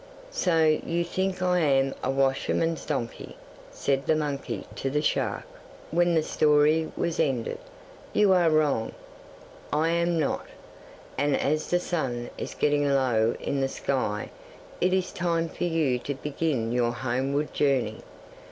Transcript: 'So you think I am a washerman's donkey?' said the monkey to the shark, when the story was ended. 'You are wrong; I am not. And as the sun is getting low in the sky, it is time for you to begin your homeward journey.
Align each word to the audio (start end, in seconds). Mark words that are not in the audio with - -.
'So 0.31 0.79
you 0.83 1.03
think 1.03 1.43
I 1.43 1.59
am 1.59 1.93
a 2.03 2.09
washerman's 2.09 2.87
donkey?' 2.87 3.37
said 3.69 4.07
the 4.07 4.15
monkey 4.15 4.65
to 4.77 4.89
the 4.89 4.99
shark, 5.03 5.43
when 5.91 6.15
the 6.15 6.23
story 6.23 6.91
was 6.97 7.19
ended. 7.19 7.59
'You 8.11 8.33
are 8.33 8.49
wrong; 8.49 8.93
I 9.71 9.89
am 9.89 10.17
not. 10.19 10.47
And 11.19 11.37
as 11.37 11.69
the 11.69 11.79
sun 11.79 12.31
is 12.35 12.55
getting 12.55 12.89
low 12.91 13.35
in 13.39 13.61
the 13.61 13.69
sky, 13.69 14.31
it 14.81 14.91
is 14.91 15.11
time 15.11 15.47
for 15.49 15.65
you 15.65 15.99
to 15.99 16.15
begin 16.15 16.71
your 16.71 16.93
homeward 16.93 17.53
journey. 17.53 17.99